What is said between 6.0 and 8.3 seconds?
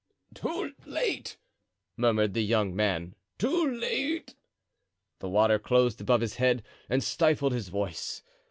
above his head and stifled his voice.